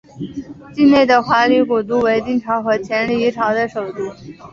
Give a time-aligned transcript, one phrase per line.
[0.73, 3.99] 境内的华闾古都为丁朝和前黎朝的首都。